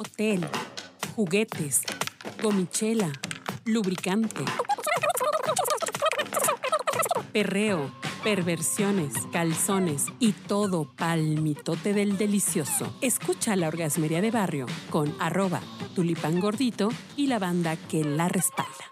hotel, 0.00 0.48
juguetes, 1.14 1.82
gomichela, 2.42 3.12
lubricante, 3.66 4.42
perreo, 7.34 7.92
perversiones, 8.24 9.12
calzones 9.30 10.06
y 10.18 10.32
todo 10.32 10.90
palmitote 10.96 11.92
del 11.92 12.16
delicioso. 12.16 12.96
Escucha 13.02 13.56
la 13.56 13.68
orgasmería 13.68 14.22
de 14.22 14.30
barrio 14.30 14.64
con 14.88 15.14
arroba 15.20 15.60
tulipán 15.94 16.40
gordito 16.40 16.88
y 17.18 17.26
la 17.26 17.38
banda 17.38 17.76
que 17.76 18.02
la 18.02 18.28
respalda. 18.28 18.89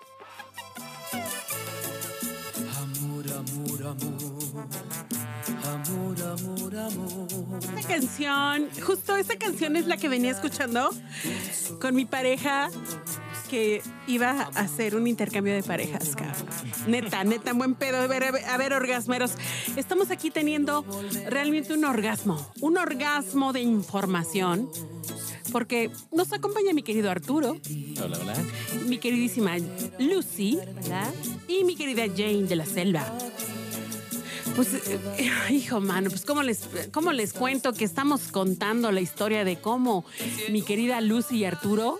Amor, 6.20 6.76
amor, 6.76 7.28
amor. 7.32 7.58
Esta 7.62 7.88
canción, 7.88 8.68
justo 8.84 9.16
esta 9.16 9.36
canción 9.36 9.76
es 9.76 9.86
la 9.86 9.96
que 9.96 10.08
venía 10.08 10.32
escuchando 10.32 10.90
con 11.80 11.94
mi 11.94 12.04
pareja 12.04 12.70
que 13.48 13.82
iba 14.06 14.30
a 14.30 14.42
hacer 14.60 14.94
un 14.94 15.06
intercambio 15.06 15.54
de 15.54 15.62
parejas, 15.62 16.14
cabrón. 16.14 16.48
Neta, 16.86 17.24
neta, 17.24 17.52
buen 17.52 17.74
pedo. 17.74 17.98
A 17.98 18.06
ver, 18.06 18.24
a 18.24 18.56
ver, 18.58 18.72
orgasmeros. 18.72 19.32
Estamos 19.76 20.10
aquí 20.10 20.30
teniendo 20.30 20.84
realmente 21.28 21.72
un 21.72 21.84
orgasmo, 21.84 22.46
un 22.60 22.76
orgasmo 22.78 23.52
de 23.52 23.60
información. 23.60 24.68
Porque 25.50 25.90
nos 26.12 26.32
acompaña 26.34 26.74
mi 26.74 26.82
querido 26.82 27.10
Arturo, 27.10 27.56
Hola, 28.02 28.18
hola. 28.20 28.34
mi 28.86 28.98
queridísima 28.98 29.56
Lucy 29.98 30.58
y 31.48 31.64
mi 31.64 31.74
querida 31.74 32.04
Jane 32.06 32.42
de 32.42 32.56
la 32.56 32.66
Selva. 32.66 33.06
Pues, 34.58 34.74
eh, 34.74 35.30
hijo, 35.50 35.80
mano, 35.80 36.10
pues 36.10 36.24
¿cómo 36.24 36.42
les, 36.42 36.68
cómo 36.90 37.12
les 37.12 37.32
cuento 37.32 37.72
que 37.74 37.84
estamos 37.84 38.32
contando 38.32 38.90
la 38.90 39.00
historia 39.00 39.44
de 39.44 39.60
cómo 39.60 40.04
mi 40.50 40.62
querida 40.62 41.00
Lucy 41.00 41.36
y 41.36 41.44
Arturo 41.44 41.96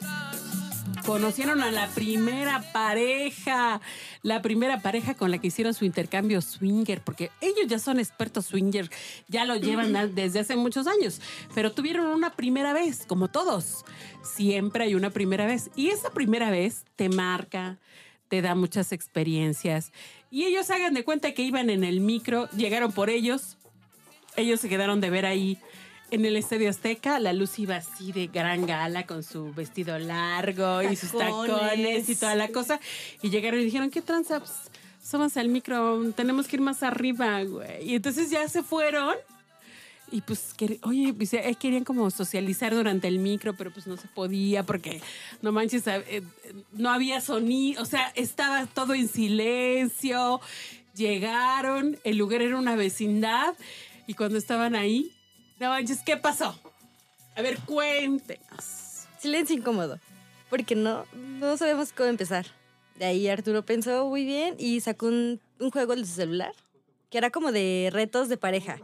conocieron 1.07 1.63
a 1.63 1.71
la 1.71 1.87
primera 1.91 2.73
pareja, 2.73 3.81
la 4.23 4.43
primera 4.43 4.83
pareja 4.83 5.15
con 5.15 5.31
la 5.31 5.39
que 5.39 5.47
hicieron 5.47 5.73
su 5.73 5.85
intercambio 5.85 6.43
swinger, 6.43 7.01
porque 7.01 7.31
ellos 7.41 7.69
ya 7.69 7.79
son 7.79 8.01
expertos 8.01 8.47
swinger, 8.47 8.91
ya 9.29 9.45
lo 9.45 9.55
llevan 9.55 9.93
desde 10.17 10.41
hace 10.41 10.57
muchos 10.57 10.89
años, 10.89 11.21
pero 11.55 11.71
tuvieron 11.71 12.07
una 12.07 12.35
primera 12.35 12.73
vez, 12.73 13.05
como 13.07 13.29
todos. 13.29 13.85
Siempre 14.25 14.83
hay 14.83 14.97
una 14.97 15.11
primera 15.11 15.47
vez 15.47 15.71
y 15.77 15.91
esa 15.91 16.11
primera 16.11 16.51
vez 16.51 16.83
te 16.97 17.09
marca, 17.09 17.79
te 18.29 18.43
da 18.43 18.55
muchas 18.55 18.93
experiencias 18.93 19.93
y 20.31 20.45
ellos 20.45 20.71
hagan 20.71 20.95
de 20.95 21.05
cuenta 21.05 21.33
que 21.33 21.43
iban 21.43 21.71
en 21.71 21.85
el 21.85 22.01
micro, 22.01 22.49
llegaron 22.51 22.93
por 22.93 23.11
ellos, 23.11 23.57
ellos 24.37 24.61
se 24.61 24.69
quedaron 24.69 25.01
de 25.01 25.11
ver 25.11 25.27
ahí 25.27 25.59
en 26.11 26.25
el 26.25 26.37
Estadio 26.37 26.71
Azteca. 26.71 27.19
La 27.19 27.33
luz 27.33 27.59
iba 27.59 27.77
así 27.77 28.13
de 28.13 28.29
gran 28.29 28.67
gala 28.67 29.07
con 29.07 29.23
su 29.23 29.53
vestido 29.53 29.99
largo 29.99 30.83
y 30.83 30.97
sus 30.97 31.13
Tacones. 31.13 32.09
y 32.09 32.17
toda 32.17 32.35
la 32.35 32.49
cosa. 32.49 32.81
Y 33.23 33.31
llegaron 33.31 33.61
y 33.61 33.65
dijeron, 33.65 33.91
¿qué 33.91 34.03
tranza? 34.03 34.39
Pues, 34.39 34.53
súbanse 35.03 35.41
al 35.41 35.49
micro, 35.49 36.13
tenemos 36.13 36.47
que 36.47 36.57
ir 36.57 36.63
más 36.63 36.83
arriba, 36.83 37.43
güey. 37.45 37.91
Y 37.91 37.95
entonces 37.97 38.31
ya 38.31 38.49
se 38.49 38.63
fueron. 38.63 39.15
Y 40.11 40.23
pues, 40.23 40.55
quer- 40.57 40.79
oye, 40.83 41.13
pues, 41.13 41.35
eh, 41.35 41.57
querían 41.61 41.85
como 41.85 42.11
socializar 42.11 42.75
durante 42.75 43.09
el 43.09 43.19
micro, 43.19 43.55
pero 43.55 43.71
pues 43.73 43.87
no 43.87 43.97
se 43.97 44.09
podía 44.09 44.63
porque, 44.63 45.01
no 45.43 45.53
manches, 45.53 45.87
eh, 45.87 46.03
eh, 46.09 46.23
no 46.73 46.91
había 46.91 47.21
sonido, 47.21 47.83
o 47.83 47.85
sea, 47.85 48.13
estaba 48.15 48.67
todo 48.67 48.95
en 48.95 49.09
silencio. 49.09 50.41
Llegaron, 50.95 51.99
el 52.05 52.17
lugar 52.17 52.43
era 52.43 52.57
una 52.59 52.75
vecindad 52.75 53.55
y 54.07 54.15
cuando 54.15 54.39
estaban 54.39 54.75
ahí, 54.75 55.13
no 55.61 55.69
manches, 55.69 56.01
¿qué 56.05 56.17
pasó? 56.17 56.59
A 57.37 57.43
ver, 57.43 57.59
cuéntenos. 57.61 59.07
Silencio 59.21 59.55
incómodo. 59.57 59.99
Porque 60.51 60.75
no, 60.75 61.05
no 61.15 61.57
sabemos 61.57 61.93
cómo 61.93 62.09
empezar. 62.09 62.47
De 62.97 63.05
ahí 63.05 63.29
Arturo 63.29 63.63
pensó 63.65 64.07
muy 64.09 64.25
bien 64.25 64.57
y 64.59 64.81
sacó 64.81 65.07
un, 65.07 65.41
un 65.61 65.71
juego 65.71 65.95
de 65.95 66.05
su 66.05 66.13
celular 66.15 66.53
que 67.11 67.19
era 67.19 67.31
como 67.31 67.53
de 67.53 67.91
retos 67.93 68.29
de 68.29 68.37
pareja. 68.37 68.79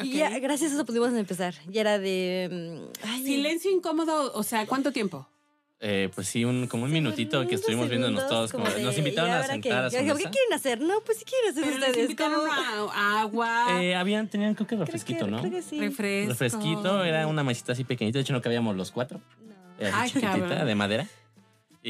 Y 0.00 0.12
ya, 0.18 0.38
gracias 0.38 0.70
a 0.72 0.74
eso 0.74 0.84
pudimos 0.84 1.12
empezar. 1.12 1.54
Y 1.72 1.78
era 1.78 1.98
de. 1.98 2.48
mm, 2.50 3.06
ay, 3.08 3.22
Silencio 3.24 3.70
incómodo, 3.70 4.32
o 4.34 4.42
sea, 4.42 4.66
¿cuánto 4.66 4.92
tiempo? 4.92 5.28
Eh, 5.80 6.08
pues 6.12 6.26
sí, 6.28 6.44
un, 6.44 6.66
como 6.66 6.84
un 6.84 6.90
minutito 6.92 7.46
que 7.46 7.54
estuvimos 7.54 7.88
viéndonos 7.88 8.26
todos. 8.28 8.50
Como, 8.50 8.64
como 8.64 8.76
de, 8.76 8.82
nos 8.82 8.98
invitaron 8.98 9.30
¿y 9.30 9.32
a 9.34 9.44
sentar 9.46 9.84
a 9.84 9.90
su 9.90 9.96
mesa. 9.96 10.14
¿Qué 10.16 10.22
quieren 10.30 10.52
hacer? 10.52 10.80
No, 10.80 11.00
pues 11.06 11.18
sí 11.18 11.24
quieren 11.24 11.50
hacer 11.52 11.64
Pero 11.64 11.76
ustedes. 11.76 12.02
invitaron 12.02 12.48
a, 12.92 13.20
agua, 13.20 13.80
Eh, 13.80 13.94
habían, 13.94 14.26
tenían 14.28 14.54
creo 14.54 14.66
que 14.66 14.74
Creo 14.74 14.80
que- 14.86 14.92
refresquito, 14.92 15.28
¿no? 15.28 15.38
creo 15.40 15.52
que 15.52 15.62
sí. 15.62 15.78
refresco. 15.78 16.30
Refresquito, 16.30 17.04
era 17.04 17.26
una 17.28 17.44
mesita 17.44 17.72
así 17.72 17.84
pequeñita, 17.84 18.18
de 18.18 18.22
hecho 18.22 18.32
no 18.32 18.42
cabíamos 18.42 18.76
los 18.76 18.90
cuatro. 18.90 19.20
Era 19.78 20.00
Ay, 20.00 20.08
chiquitita, 20.10 20.32
cabrón. 20.36 20.66
de 20.66 20.74
madera. 20.74 21.06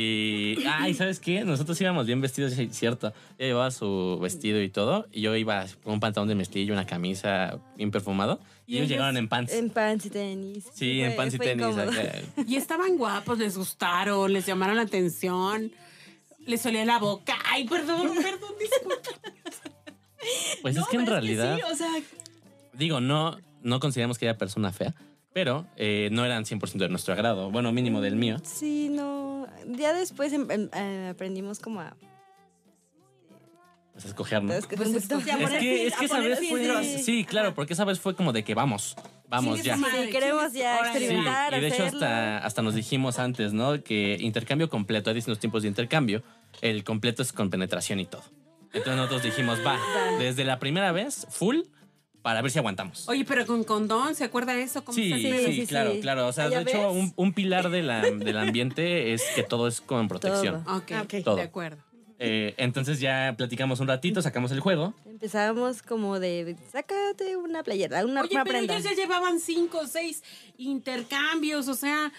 Y, 0.00 0.64
ay, 0.64 0.94
¿sabes 0.94 1.19
qué? 1.19 1.44
Nosotros 1.44 1.81
íbamos 1.81 2.06
bien 2.06 2.20
vestidos, 2.20 2.53
cierto. 2.70 3.12
Ella 3.36 3.48
llevaba 3.48 3.70
su 3.72 4.16
vestido 4.22 4.62
y 4.62 4.69
todo, 4.69 5.09
y 5.10 5.22
yo 5.22 5.34
iba 5.34 5.66
con 5.82 5.94
un 5.94 5.98
pantalón 5.98 6.28
de 6.28 6.36
mezclilla, 6.36 6.72
una 6.72 6.86
camisa 6.86 7.59
bien 7.76 7.91
perfumado, 7.91 8.38
y, 8.64 8.75
¿Y 8.75 8.76
ellos 8.76 8.91
llegaron 8.91 9.16
en 9.16 9.28
pants. 9.28 9.53
En 9.53 9.70
pants 9.70 10.06
y 10.06 10.10
tenis. 10.10 10.66
sí, 10.72 11.00
en 11.00 11.16
pants 11.16 11.34
y 11.34 11.38
tenis. 11.41 11.75
Y 12.47 12.54
estaban 12.54 12.97
guapos, 12.97 13.41
les 13.41 13.56
gustaron, 13.56 14.32
les 14.32 14.47
llamaron 14.47 14.76
la 14.76 14.82
atención, 14.82 15.72
les 16.47 16.64
olía 16.64 16.84
la 16.84 17.00
boca. 17.00 17.37
Ay, 17.47 17.66
perdón, 17.66 18.14
perdón, 18.22 18.53
disculpa. 18.60 19.32
Pues 20.62 20.76
es 20.76 20.87
que 20.87 20.97
en 20.97 21.06
realidad, 21.06 21.56
Sí, 21.56 21.62
o 21.72 21.75
sea, 21.75 21.91
digo, 22.72 23.00
no, 23.00 23.37
no 23.62 23.81
consideramos 23.81 24.16
que 24.16 24.28
haya 24.28 24.38
persona 24.38 24.70
fea, 24.70 24.94
pero 25.38 25.66
eh, 25.76 26.09
no 26.10 26.25
eran 26.25 26.44
100% 26.44 26.78
de 26.78 26.88
nuestro 26.88 27.15
agrado. 27.15 27.49
Bueno, 27.53 27.71
mínimo 27.71 28.00
del 28.00 28.16
mío. 28.16 28.38
Sí, 28.43 28.88
no. 28.91 29.47
Ya 29.69 29.93
después 29.94 30.32
em- 30.32 30.50
em- 30.50 30.69
eh, 30.75 31.10
aprendimos 31.12 31.60
como 31.60 31.81
a. 31.81 31.97
Pues 33.93 34.04
a 34.04 34.09
escoger, 34.09 34.43
¿no? 34.43 34.53
a 34.53 34.56
escoger 34.56 34.78
Pues. 34.78 34.97
Es 34.97 35.06
que, 35.60 35.87
es 35.87 35.94
que 35.97 36.04
esa 36.06 36.19
vez 36.19 36.41
fue. 36.49 36.99
Sí, 36.99 37.25
claro, 37.25 37.54
porque 37.54 37.75
esa 37.75 37.84
vez 37.84 38.00
fue 38.00 38.16
como 38.16 38.32
de 38.32 38.43
que 38.43 38.54
vamos, 38.54 38.97
vamos 39.28 39.62
ya. 39.62 39.76
madre, 39.76 40.06
Sí, 40.06 40.10
queremos 40.10 40.53
ya 40.53 40.78
órale. 40.81 40.99
Sí, 40.99 41.04
experimentar. 41.04 41.55
y 41.55 41.60
de 41.60 41.66
hecho 41.69 41.82
hacerlo. 41.84 42.00
hasta, 42.06 42.38
hasta 42.38 42.62
nos 42.62 42.75
dijimos 42.75 43.20
antes, 43.20 43.53
¿no? 43.53 43.81
Que 43.84 44.16
intercambio 44.19 44.69
completo, 44.69 45.10
hay 45.10 45.15
distintos 45.15 45.38
tiempos 45.38 45.62
de 45.62 45.69
intercambio. 45.69 46.25
El 46.62 46.82
completo 46.82 47.22
es 47.22 47.32
con 47.32 47.49
penetración 47.49 48.00
y 48.00 48.06
todo. 48.06 48.25
Entonces 48.72 48.97
nosotros 48.97 49.22
dijimos, 49.22 49.60
va, 49.65 49.78
desde 50.19 50.44
la 50.44 50.59
primera 50.59 50.91
vez, 50.91 51.28
full, 51.31 51.59
para 52.22 52.42
ver 52.42 52.50
si 52.50 52.58
aguantamos. 52.58 53.08
Oye, 53.08 53.24
pero 53.24 53.46
con 53.46 53.64
condón, 53.64 54.14
¿se 54.14 54.24
acuerda 54.24 54.56
eso? 54.58 54.84
¿Cómo 54.84 54.94
Sí, 54.96 55.04
sí, 55.12 55.12
hace? 55.30 55.46
Sí, 55.46 55.60
sí, 55.60 55.66
claro, 55.66 55.92
sí. 55.92 56.00
claro. 56.00 56.26
O 56.26 56.32
sea, 56.32 56.44
Ah, 56.44 56.48
de 56.48 56.54
¿ya 56.56 56.60
hecho, 56.62 56.90
un, 56.90 57.12
un 57.16 57.32
pilar 57.32 57.70
de 57.70 57.82
la- 57.82 58.02
del 58.10 58.36
ambiente 58.38 59.12
es 59.14 59.22
que 59.34 59.42
todo 59.42 59.68
es 59.68 59.80
con 59.80 60.08
protección. 60.08 60.64
Todo. 60.64 60.76
Ok, 60.76 60.92
Ok. 61.04 61.14
Todo. 61.24 61.36
de 61.36 61.42
acuerdo. 61.42 61.82
Eh, 62.20 62.54
entonces 62.56 62.98
ya 62.98 63.34
platicamos 63.38 63.78
un 63.78 63.86
ratito, 63.86 64.20
sacamos 64.22 64.50
el 64.50 64.58
juego. 64.58 64.92
Empezábamos 65.06 65.82
como 65.82 66.18
de, 66.18 66.56
sácate 66.72 67.36
una 67.36 67.62
playera, 67.62 68.04
una, 68.04 68.22
Oye, 68.22 68.34
una 68.34 68.42
pero 68.44 68.58
prenda. 68.58 68.74
ellos 68.76 68.84
ya 68.90 68.96
llevaban 68.96 69.38
cinco 69.38 69.78
o 69.78 69.86
seis 69.86 70.24
intercambios, 70.56 71.68
o 71.68 71.74
sea, 71.74 72.12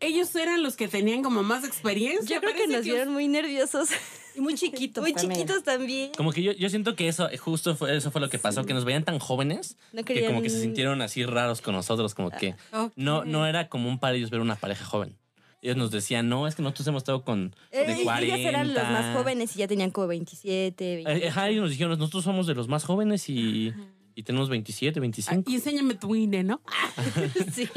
ellos 0.00 0.34
eran 0.36 0.62
los 0.62 0.76
que 0.76 0.88
tenían 0.88 1.22
como 1.22 1.42
más 1.42 1.64
experiencia. 1.64 2.36
Yo 2.36 2.40
creo 2.40 2.54
que 2.54 2.66
nos 2.66 2.84
vieron 2.84 3.12
muy 3.12 3.28
nerviosos. 3.28 3.90
Y 4.36 4.40
muy 4.40 4.54
chiquitos 4.54 5.02
muy 5.02 5.12
también. 5.12 5.40
chiquitos 5.40 5.62
también. 5.64 6.10
Como 6.16 6.30
que 6.32 6.42
yo, 6.42 6.52
yo 6.52 6.68
siento 6.68 6.94
que 6.94 7.08
eso 7.08 7.28
justo 7.38 7.74
fue, 7.74 7.96
eso 7.96 8.10
fue 8.10 8.20
lo 8.20 8.28
que 8.28 8.38
pasó, 8.38 8.64
que 8.64 8.74
nos 8.74 8.84
veían 8.84 9.04
tan 9.04 9.18
jóvenes 9.18 9.76
No 9.92 10.04
que 10.04 10.14
querían- 10.14 10.32
como 10.32 10.42
que 10.42 10.50
se 10.50 10.60
sintieron 10.60 11.00
así 11.02 11.24
raros 11.24 11.62
con 11.62 11.74
nosotros, 11.74 12.14
como 12.14 12.30
que 12.30 12.54
Ok. 12.72 12.92
no, 12.96 13.24
no 13.24 13.46
era 13.46 13.68
común 13.68 13.98
para 13.98 14.14
ellos 14.16 14.30
ver 14.30 14.40
una 14.40 14.56
pareja 14.56 14.84
joven. 14.84 15.16
Ellos 15.62 15.76
nos 15.78 15.90
decían, 15.90 16.28
no, 16.28 16.46
es 16.46 16.54
que 16.54 16.62
nosotros 16.62 16.86
hemos 16.88 17.00
estado 17.00 17.24
con 17.24 17.56
Eh, 17.72 17.86
de 17.86 18.02
40. 18.04 18.36
ellos 18.36 18.46
eran 18.46 18.74
los 18.74 18.82
más 18.84 19.16
jóvenes 19.16 19.56
y 19.56 19.60
ya 19.60 19.66
tenían 19.66 19.90
como 19.90 20.06
27, 20.06 20.92
Eh, 20.92 21.04
20. 21.04 21.28
Ajá, 21.28 21.48
ellos 21.48 21.62
nos 21.62 21.70
dijeron, 21.70 21.98
nosotros 21.98 22.22
somos 22.22 22.46
de 22.46 22.54
los 22.54 22.68
más 22.68 22.84
jóvenes 22.84 23.28
y, 23.28 23.72
y 24.14 24.22
tenemos 24.22 24.48
27, 24.48 24.98
Ah, 24.98 25.00
25. 25.00 25.50
y 25.50 25.54
enséñame 25.56 25.94
tu 25.94 26.14
INE, 26.14 26.44
¿no? 26.44 26.60
sí. 27.54 27.68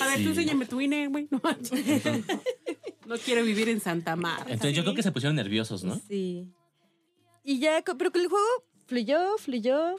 A 0.00 0.06
ver, 0.06 0.18
Sí. 0.18 0.22
tú 0.24 0.28
enséñame 0.30 0.66
tu 0.66 0.80
INE, 0.80 1.08
güey. 1.08 1.26
No, 1.30 1.40
manches. 1.42 1.80
No 3.06 3.16
quiero 3.18 3.42
vivir 3.44 3.68
en 3.68 3.80
Santa 3.80 4.16
Marta. 4.16 4.44
Entonces 4.50 4.74
yo 4.76 4.82
creo 4.82 4.94
que 4.94 5.02
se 5.02 5.12
pusieron 5.12 5.36
nerviosos, 5.36 5.84
¿no? 5.84 6.00
Sí. 6.08 6.48
Y 7.42 7.58
ya, 7.58 7.82
pero 7.98 8.10
que 8.10 8.20
el 8.20 8.28
juego 8.28 8.46
fluyó, 8.86 9.36
fluyó, 9.38 9.96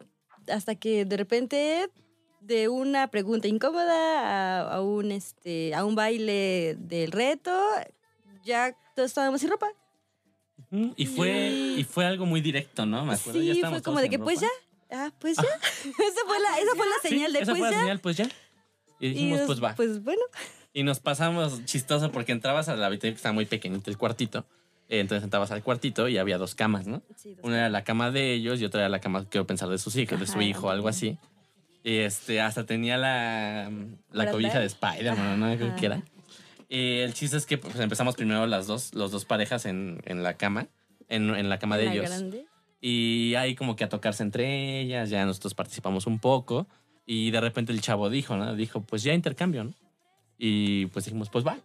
hasta 0.48 0.76
que 0.76 1.06
de 1.06 1.18
repente 1.18 1.90
de 2.42 2.68
una 2.70 3.08
pregunta 3.10 3.48
incómoda 3.48 4.62
a, 4.62 4.76
a 4.76 4.82
un 4.82 5.12
este 5.12 5.74
a 5.74 5.84
un 5.86 5.96
baile 5.96 6.76
del 6.80 7.12
reto, 7.12 7.52
ya 8.44 8.76
todos 8.96 9.10
estábamos 9.12 9.42
sin 9.42 9.50
ropa. 9.50 9.68
Y 10.98 11.06
fue, 11.06 11.50
y 11.78 11.84
fue 11.84 12.06
algo 12.06 12.26
muy 12.26 12.42
directo, 12.42 12.86
¿no? 12.86 13.06
Me 13.06 13.14
acuerdo. 13.14 13.40
ya 13.42 13.46
Sí, 13.54 13.60
estábamos 13.60 13.80
fue 13.80 13.84
como 13.84 14.02
de 14.02 14.10
que 14.10 14.20
pues 14.20 14.42
ya, 14.42 14.50
ah, 14.92 15.12
pues 15.20 15.38
ya. 15.38 15.44
esa 15.84 16.22
fue 16.28 16.40
la, 16.40 16.58
esa 16.60 16.76
fue 16.76 16.86
la 16.88 16.96
Sí, 17.02 17.08
señal 17.10 17.32
de 17.34 17.40
esa 17.40 17.52
pues 17.54 17.60
fue 17.60 17.68
la 17.70 17.72
ya. 17.76 17.80
señal, 17.82 18.00
pues 18.02 18.18
ya. 18.18 18.26
Y 19.00 19.08
Y 19.08 19.10
dijimos, 19.10 19.38
nos- 19.40 19.48
pues 19.48 19.64
va. 19.64 19.76
Pues 19.76 20.04
bueno. 20.04 20.22
Y 20.76 20.84
nos 20.84 21.00
pasamos 21.00 21.64
chistoso 21.64 22.12
porque 22.12 22.34
entrabas 22.34 22.68
a 22.68 22.76
la 22.76 22.88
habitación 22.88 23.14
que 23.14 23.18
estaba 23.18 23.32
muy 23.32 23.46
pequeñita, 23.46 23.90
el 23.90 23.98
cuartito. 23.98 24.46
Eh, 24.90 25.00
Entonces 25.00 25.24
entrabas 25.24 25.50
al 25.52 25.64
cuartito 25.64 26.10
y 26.10 26.18
había 26.18 26.38
dos 26.38 26.54
camas, 26.54 26.86
¿no? 26.86 27.02
Sí, 27.16 27.34
dos 27.34 27.46
Una 27.46 27.58
era 27.60 27.70
la 27.70 27.86
cama 27.86 28.12
de 28.12 28.34
ellos 28.34 28.60
y 28.60 28.66
otra 28.66 28.82
era 28.82 28.90
la 28.90 29.00
cama, 29.00 29.26
quiero 29.30 29.48
pensar, 29.48 29.70
de 29.70 29.78
sus 29.78 29.96
hijos, 29.96 30.20
de 30.20 30.28
su 30.28 30.42
hijo, 30.42 30.70
algo 30.70 30.90
así. 30.90 31.18
Y 31.82 32.00
este, 32.00 32.42
hasta 32.42 32.66
tenía 32.66 32.98
la, 32.98 33.72
la 34.12 34.30
cobija 34.30 34.60
de 34.60 34.66
Spider-Man, 34.66 35.40
¿no? 35.40 35.56
Creo 35.56 35.76
que 35.78 35.86
era. 35.86 36.04
Y 36.68 36.98
el 36.98 37.14
chiste 37.14 37.38
es 37.38 37.46
que 37.46 37.58
pues, 37.58 37.80
empezamos 37.80 38.16
primero 38.16 38.46
las 38.46 38.68
dos, 38.68 38.94
los 38.94 39.12
dos 39.12 39.24
parejas 39.24 39.66
en, 39.66 40.02
en 40.04 40.24
la 40.24 40.34
cama, 40.36 40.68
en, 41.08 41.30
en 41.34 41.48
la 41.48 41.58
cama 41.58 41.78
de 41.78 41.86
La 41.86 41.94
ellos. 41.94 42.10
grande. 42.10 42.46
Y 42.82 43.36
ahí 43.36 43.56
como 43.56 43.78
que 43.78 43.86
a 43.86 43.90
tocarse 43.90 44.24
entre 44.24 44.82
ellas, 44.82 45.10
ya 45.10 45.26
nosotros 45.26 45.54
participamos 45.54 46.06
un 46.06 46.20
poco. 46.20 46.68
Y 47.06 47.32
de 47.32 47.40
repente 47.40 47.72
el 47.72 47.80
chavo 47.80 48.10
dijo, 48.10 48.36
¿no? 48.36 48.56
Dijo, 48.56 48.82
pues 48.82 49.04
ya 49.04 49.14
intercambio, 49.14 49.64
¿no? 49.64 49.74
Y 50.38 50.88
pues 50.88 51.06
dijimos, 51.06 51.30
pues 51.30 51.46
va. 51.46 51.58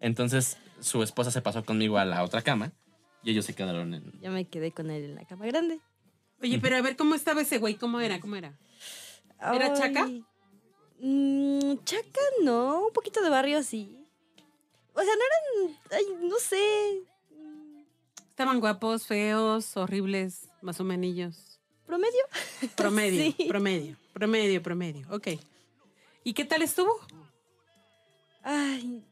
Entonces 0.00 0.56
su 0.80 1.02
esposa 1.02 1.30
se 1.30 1.42
pasó 1.42 1.64
conmigo 1.64 1.98
a 1.98 2.04
la 2.04 2.22
otra 2.22 2.42
cama 2.42 2.72
y 3.22 3.30
ellos 3.30 3.44
se 3.44 3.54
quedaron 3.54 3.94
en... 3.94 4.12
Ya 4.20 4.30
me 4.30 4.44
quedé 4.46 4.72
con 4.72 4.90
él 4.90 5.04
en 5.04 5.14
la 5.14 5.24
cama 5.24 5.46
grande. 5.46 5.80
Oye, 6.42 6.58
pero 6.60 6.76
a 6.76 6.82
ver, 6.82 6.96
¿cómo 6.96 7.14
estaba 7.14 7.40
ese 7.42 7.58
güey? 7.58 7.74
¿Cómo 7.74 7.98
era? 8.00 8.20
¿Cómo 8.20 8.36
era? 8.36 8.56
¿Era 9.40 9.74
chaca? 9.74 10.08
Mm, 11.00 11.76
chaca 11.84 12.20
no, 12.42 12.86
un 12.86 12.92
poquito 12.92 13.22
de 13.22 13.30
barrio 13.30 13.62
sí. 13.62 14.04
O 14.94 15.00
sea, 15.00 15.12
no 15.14 15.68
eran, 15.70 15.76
ay, 15.92 16.28
no 16.28 16.36
sé, 16.38 17.02
¿Estaban 18.38 18.60
guapos, 18.60 19.04
feos, 19.04 19.76
horribles, 19.76 20.48
más 20.62 20.78
o 20.80 20.84
menos? 20.84 21.58
promedio. 21.86 22.20
Promedio, 22.76 23.34
Sí. 23.36 23.46
promedio, 23.48 23.96
promedio, 24.12 24.62
promedio. 24.62 25.06
Ok. 25.10 25.28
¿Y 26.22 26.34
qué 26.34 26.44
tal 26.44 26.62
estuvo? 26.62 27.00
Ay, 28.50 29.04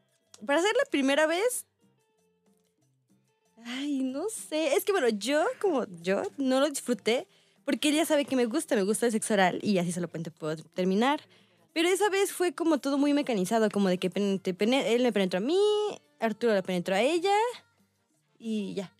para 0.46 0.62
ser 0.62 0.72
la 0.82 0.90
primera 0.90 1.26
vez. 1.26 1.66
Ay, 3.64 3.98
no 4.02 4.28
sé. 4.30 4.74
Es 4.74 4.84
que 4.84 4.92
bueno, 4.92 5.08
yo, 5.10 5.44
como 5.60 5.84
yo, 6.00 6.22
no 6.38 6.60
lo 6.60 6.68
disfruté 6.70 7.26
porque 7.64 7.88
él 7.90 7.96
ya 7.96 8.06
sabe 8.06 8.24
que 8.24 8.34
me 8.36 8.46
gusta, 8.46 8.76
me 8.76 8.82
gusta 8.82 9.06
el 9.06 9.12
sexo 9.12 9.34
oral 9.34 9.58
y 9.62 9.76
así 9.78 9.92
solamente 9.92 10.30
puedo 10.30 10.56
terminar. 10.56 11.20
Pero 11.74 11.88
esa 11.88 12.08
vez 12.08 12.32
fue 12.32 12.54
como 12.54 12.78
todo 12.78 12.96
muy 12.96 13.12
mecanizado, 13.12 13.68
como 13.70 13.88
de 13.90 13.98
que 13.98 14.10
él 14.14 15.02
me 15.02 15.12
penetró 15.12 15.38
a 15.38 15.40
mí, 15.40 15.58
Arturo 16.20 16.54
la 16.54 16.62
penetró 16.62 16.94
a 16.94 17.02
ella 17.02 17.34
y 18.38 18.72
ya. 18.74 18.90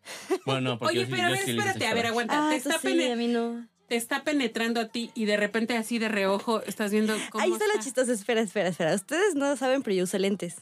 Bueno, 0.44 0.79
porque 0.79 0.99
Oye, 0.99 1.00
yo 1.00 1.06
sí- 1.06 1.12
pero 1.12 1.23
a 1.23 1.29
yo 1.31 1.35
ver, 1.37 1.44
sí 1.44 1.53
le 1.53 1.59
hice 1.59 1.69
espérate, 1.71 1.87
a 1.87 1.94
ver, 1.94 2.06
aguanta. 2.06 2.47
Ah, 2.47 2.50
te, 2.50 2.56
eso 2.56 2.69
está 2.69 2.81
sí, 2.81 2.88
pene- 2.88 3.12
a 3.12 3.17
mí 3.17 3.29
no. 3.29 3.67
Te 3.88 3.94
está 3.97 4.25
penetrando 4.25 4.81
a 4.81 4.88
ti 4.88 5.11
y 5.15 5.27
de 5.27 5.37
repente 5.37 5.77
así 5.77 5.99
de 5.99 6.09
reojo 6.09 6.61
estás 6.62 6.91
viendo 6.91 7.15
cómo 7.31 7.44
Ahí 7.44 7.53
está 7.53 7.67
lo 7.67 7.73
está. 7.73 7.85
chistoso, 7.85 8.12
espera, 8.12 8.41
espera, 8.41 8.69
espera. 8.71 8.94
Ustedes 8.94 9.35
no 9.37 9.56
saben, 9.56 9.83
pero 9.83 9.94
yo 9.97 10.05
uso 10.05 10.19
lentes. 10.19 10.56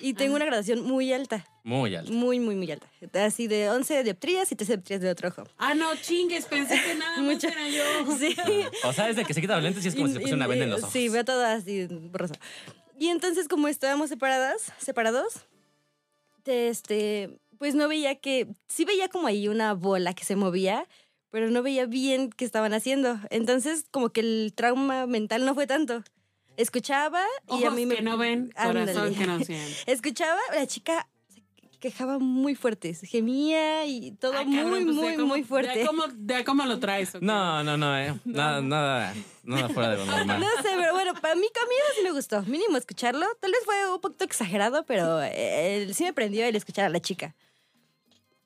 Y 0.00 0.14
tengo 0.14 0.32
Ah. 0.34 0.36
una 0.36 0.44
graduación 0.46 0.82
muy 0.82 1.12
alta, 1.12 1.46
Muy 1.62 1.94
alto. 1.94 2.10
muy, 2.12 2.40
muy, 2.40 2.54
muy 2.56 2.70
alta. 2.72 2.86
Así 3.24 3.46
de 3.48 3.68
11 3.70 4.02
dioptrías 4.02 4.50
y 4.52 4.56
13 4.56 4.74
dioptrías 4.74 5.00
de 5.02 5.10
otro 5.10 5.28
ojo. 5.28 5.44
Ah, 5.58 5.74
no, 5.74 5.94
chingues, 5.96 6.46
pensé 6.46 6.80
que 6.82 6.94
nada 6.94 7.16
más 7.18 7.24
Mucho. 7.34 7.48
era 7.48 7.68
yo. 7.68 7.82
Sí. 8.18 8.34
O 8.84 8.92
sea, 8.94 9.06
desde 9.08 9.24
que 9.24 9.34
se 9.34 9.40
quita 9.42 9.54
los 9.56 9.62
lentes 9.64 9.84
y 9.84 9.88
es 9.88 9.94
como 9.94 10.06
si 10.06 10.14
se 10.14 10.20
pusiera 10.20 10.36
una 10.36 10.46
venda 10.46 10.64
en 10.64 10.70
los 10.70 10.80
ojos. 10.80 10.92
Sí, 10.92 11.08
veo 11.10 11.24
todo 11.24 11.44
así 11.44 11.86
borroso. 11.90 12.34
Y 12.98 13.08
entonces, 13.08 13.46
como 13.48 13.68
estábamos 13.68 14.08
separadas, 14.08 14.72
separados, 14.78 15.44
te- 16.42 16.68
este, 16.68 17.38
pues 17.58 17.74
no 17.74 17.88
veía 17.88 18.14
que, 18.16 18.46
sí 18.68 18.84
veía 18.84 19.08
como 19.08 19.26
ahí 19.26 19.48
una 19.48 19.74
bola 19.74 20.14
que 20.14 20.24
se 20.24 20.36
movía, 20.36 20.86
pero 21.30 21.50
no 21.50 21.62
veía 21.62 21.86
bien 21.86 22.30
qué 22.30 22.44
estaban 22.44 22.72
haciendo. 22.74 23.18
Entonces, 23.30 23.84
como 23.90 24.10
que 24.10 24.20
el 24.20 24.52
trauma 24.54 25.06
mental 25.06 25.44
no 25.44 25.54
fue 25.54 25.66
tanto. 25.66 26.02
Escuchaba 26.56 27.22
y 27.48 27.52
a 27.64 27.68
Ojos 27.68 27.74
mí 27.74 27.86
me... 27.86 27.96
que 27.96 28.02
no 28.02 28.18
ven, 28.18 28.52
Ándale. 28.56 28.92
corazón 28.92 29.14
que 29.14 29.26
no 29.26 29.38
siente. 29.44 29.74
Escuchaba, 29.86 30.38
la 30.54 30.66
chica 30.66 31.08
se 31.28 31.40
quejaba 31.78 32.18
muy 32.18 32.54
fuerte, 32.54 32.92
se 32.92 33.06
gemía 33.06 33.86
y 33.86 34.10
todo 34.12 34.34
Ay, 34.36 34.44
muy, 34.46 34.56
cabrón, 34.56 34.84
pues, 34.84 34.94
muy, 34.96 35.08
de 35.08 35.14
cómo- 35.16 35.26
muy 35.28 35.44
fuerte. 35.44 35.78
De 35.78 35.86
cómo, 35.86 36.04
de 36.08 36.44
cómo 36.44 36.64
lo 36.66 36.78
traes. 36.78 37.14
¿ok? 37.14 37.22
No, 37.22 37.62
no, 37.64 37.76
no, 37.78 37.96
eh. 37.98 38.14
Nada, 38.26 38.60
nada, 38.60 39.14
nada 39.44 39.68
fuera 39.70 39.90
de 39.90 39.96
lo 39.98 40.04
normal. 40.06 40.40
No 40.40 40.46
sé, 40.62 40.68
pero 40.76 40.92
bueno, 40.92 41.14
para 41.14 41.34
mí, 41.36 41.42
a 41.46 41.66
mí 41.68 41.74
eso 41.86 41.94
sí 41.96 42.02
me 42.04 42.10
gustó. 42.12 42.42
Mínimo 42.42 42.76
escucharlo. 42.76 43.24
Tal 43.40 43.52
vez 43.52 43.60
fue 43.64 43.90
un 43.94 44.00
poquito 44.00 44.24
exagerado, 44.24 44.84
pero 44.84 45.22
eh, 45.22 45.88
sí 45.94 46.04
me 46.04 46.12
prendió 46.12 46.44
el 46.44 46.56
escuchar 46.56 46.84
a 46.84 46.88
la 46.90 47.00
chica. 47.00 47.34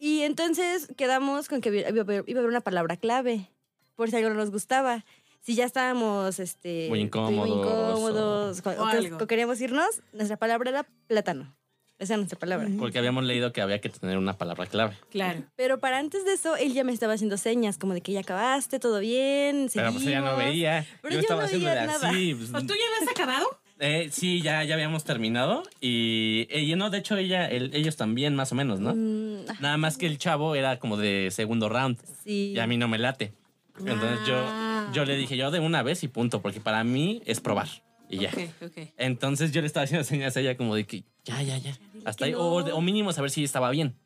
Y 0.05 0.21
entonces 0.21 0.89
quedamos 0.99 1.49
con 1.49 1.63
que 1.63 1.71
iba 1.71 1.87
a 1.87 2.03
haber, 2.03 2.25
iba 2.27 2.39
a 2.39 2.41
haber 2.43 2.51
una 2.51 2.61
palabra 2.61 2.99
clave, 2.99 3.49
por 3.97 4.11
si 4.11 4.17
algo 4.17 4.29
no 4.29 4.35
nos 4.35 4.51
gustaba. 4.51 5.03
Si 5.41 5.55
ya 5.55 5.65
estábamos 5.65 6.41
este, 6.41 6.89
Muy 6.91 7.01
incómodos, 7.01 7.49
incómodos, 7.49 8.61
co- 8.61 8.69
o 8.71 8.85
algo. 8.85 9.17
que 9.17 9.27
queríamos 9.27 9.59
irnos, 9.63 10.03
nuestra 10.13 10.37
palabra 10.37 10.69
era 10.69 10.87
plátano. 11.07 11.57
Esa 11.99 12.15
era 12.15 12.17
nuestra 12.19 12.39
palabra. 12.39 12.69
Porque 12.79 12.99
habíamos 12.99 13.25
leído 13.25 13.53
que 13.55 13.63
había 13.63 13.81
que 13.81 13.89
tener 13.89 14.19
una 14.19 14.37
palabra 14.37 14.67
clave. 14.67 14.95
Claro. 15.11 15.45
Pero 15.57 15.81
para 15.81 15.99
antes 16.01 16.27
de 16.27 16.35
eso, 16.35 16.55
él 16.57 16.75
ya 16.75 16.85
me 16.85 16.93
estaba 16.93 17.15
haciendo 17.15 17.39
señas, 17.39 17.79
como 17.79 17.95
de 17.95 18.03
que 18.03 18.13
ya 18.13 18.21
acabaste, 18.21 18.79
todo 18.79 18.99
bien, 19.01 19.71
Pero 19.73 19.91
pues 19.91 20.07
ella 20.07 20.21
no 20.21 20.37
veía. 20.37 20.85
Pero 21.01 21.15
yo 21.15 21.21
yo 21.21 21.23
estaba 21.23 21.47
no 21.47 21.51
veía 21.53 21.87
nada. 21.87 22.11
así. 22.11 22.35
pues, 22.35 22.51
¿O 22.51 22.67
tú 22.67 22.75
ya 22.75 22.97
habías 22.99 23.11
acabado? 23.11 23.47
Eh, 23.81 24.09
sí, 24.11 24.41
ya, 24.43 24.63
ya 24.65 24.75
habíamos 24.75 25.05
terminado. 25.05 25.63
Y 25.81 26.47
ella, 26.51 26.77
no, 26.77 26.91
de 26.91 26.99
hecho, 26.99 27.17
ella, 27.17 27.47
el- 27.49 27.75
ellos 27.75 27.97
también, 27.97 28.35
más 28.35 28.53
o 28.53 28.55
menos, 28.55 28.81
¿no? 28.81 28.95
Mm, 28.95 29.47
ah, 29.49 29.55
Nada 29.61 29.77
más 29.77 29.97
que 29.99 30.07
el 30.07 30.19
chavo 30.19 30.55
era 30.55 30.79
como 30.79 30.97
de 30.97 31.29
segundo 31.31 31.69
round. 31.69 31.99
sí. 32.25 32.53
Y 32.55 32.59
a 32.59 32.67
mí 32.67 32.77
no 32.77 32.89
me 32.89 32.99
late. 32.99 33.33
Entonces 33.79 34.19
Ah. 34.29 34.87
yo, 34.89 34.95
yo 34.95 35.05
le 35.05 35.17
dije, 35.17 35.37
yo 35.37 35.51
de 35.51 35.61
una 35.61 35.83
vez 35.83 36.05
y 36.05 36.09
punto, 36.09 36.41
porque 36.41 36.61
para 36.61 36.85
mí 36.85 37.21
es 37.27 37.41
probar. 37.41 37.69
Y 38.09 38.19
ya. 38.19 38.29
Ok, 38.31 38.39
ok. 38.67 38.89
Entonces 38.99 39.51
yo 39.51 39.61
le 39.63 39.67
estaba 39.67 39.85
haciendo 39.85 40.05
señas 40.05 40.37
a 40.37 40.41
ella 40.41 40.57
como 40.57 40.75
de 40.77 40.85
que 40.87 41.05
ya, 41.25 41.43
ya, 41.43 41.57
ya. 41.59 41.77
Hasta 42.05 42.27
ahí. 42.27 42.35
O, 42.35 42.41
o 42.57 42.81
mínimo 42.81 43.13
saber 43.13 43.31
si 43.31 43.43
estaba 43.43 43.71
bien. 43.71 43.97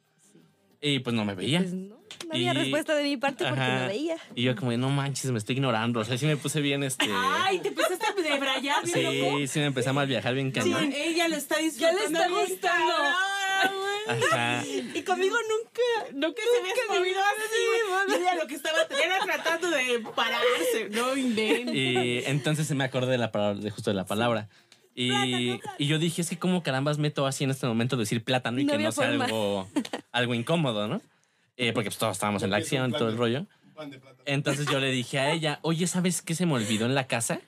Y 0.81 1.01
pues 1.01 1.15
no 1.15 1.25
me 1.25 1.35
veía. 1.35 1.61
Pues 1.61 1.73
no, 1.73 1.97
no 2.27 2.33
había 2.33 2.53
Y- 2.53 2.57
respuesta 2.57 2.95
de 2.95 3.03
mi 3.03 3.17
parte 3.17 3.45
porque 3.45 3.61
Ajá. 3.61 3.81
no 3.83 3.87
veía. 3.89 4.17
Y 4.35 4.43
yo 4.45 4.55
como 4.57 4.73
no 4.77 4.89
manches, 4.91 5.31
me 5.31 5.39
estoy 5.39 5.57
ignorando. 5.57 6.01
O 6.01 6.05
sea, 6.05 6.17
sí 6.19 6.27
me 6.27 6.37
puse 6.37 6.61
bien 6.61 6.83
este... 6.85 7.07
Ay, 7.11 7.59
te 7.61 7.69
empezaste 7.69 8.07
a 8.07 8.13
debrayar, 8.15 8.85
bien 8.85 9.03
loco. 9.25 9.39
Sí, 9.39 9.47
sí 9.49 9.59
me 9.61 9.67
empecé 9.67 9.89
a 9.89 9.93
mal 9.93 10.07
viajar 10.07 10.35
bien 10.35 10.49
Sí, 10.55 10.61
cañón. 10.61 10.93
ella 10.95 11.29
lo 11.29 11.37
está 11.37 11.59
disfrutando. 11.59 11.99
Ya 12.01 12.09
le 12.11 12.15
está 12.15 12.29
gustando. 12.29 12.95
Ajá. 14.07 14.65
Y 14.67 15.03
conmigo 15.03 15.37
nunca, 15.37 16.13
nunca 16.15 16.41
se 16.43 16.61
había 16.61 16.99
movido 17.01 17.21
así. 17.21 18.15
Ella 18.23 18.35
lo 18.37 18.47
que 18.47 18.55
estaba 18.55 18.79
era 19.05 19.19
tratando 19.25 19.69
de 19.71 20.01
pararse, 20.15 20.89
no 20.91 21.17
inventes. 21.17 21.75
Y 21.75 22.23
entonces 22.27 22.71
me 22.75 22.85
acordé 22.85 23.13
de 23.13 23.19
la 23.19 23.33
palabra, 23.33 23.61
de 23.61 23.71
justo 23.71 23.91
de 23.91 23.95
la 23.97 24.07
palabra. 24.07 24.49
Y, 25.01 25.61
y 25.79 25.87
yo 25.87 25.99
dije, 26.01 26.23
es 26.23 26.29
que 26.29 26.39
cómo 26.39 26.63
carambas 26.65 26.99
meto 26.99 27.25
así 27.27 27.45
en 27.45 27.51
este 27.51 27.67
momento 27.69 27.97
decir 27.97 28.25
plátano 28.25 28.59
y 28.59 28.65
No 28.65 28.73
que 28.73 28.79
no 28.83 28.91
sea 28.91 29.09
forma. 29.09 29.25
algo, 29.27 29.69
algo 30.11 30.35
incómodo, 30.35 30.89
¿no? 30.89 31.01
Eh, 31.57 31.73
porque 31.73 31.91
pues 31.91 31.99
todos 31.99 32.17
estábamos 32.17 32.43
en 32.43 32.51
la 32.51 32.57
acción, 32.57 32.91
todo 32.91 33.09
el 33.09 33.17
rollo. 33.17 33.47
Entonces 34.27 34.67
yo 34.67 34.81
le 34.81 34.91
dije 34.91 35.21
a 35.21 35.33
ella, 35.33 35.61
oye, 35.63 35.87
¿sabes 35.87 36.21
qué 36.23 36.35
se 36.35 36.47
me 36.47 36.55
olvidó 36.55 36.87
en 36.87 36.95
la 36.97 37.07
casa? 37.07 37.41